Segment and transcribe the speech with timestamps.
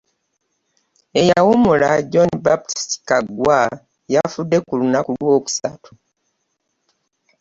[1.19, 3.59] Eyawummula John Baptist Kaggwa
[4.13, 5.91] yafudde ku lunaku Lwokusatu